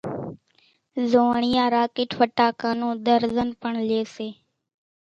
[1.09, 4.27] زوئاڻيا راڪيٽ ڦٽاڪان نون ۮرزن پڻ لئي سي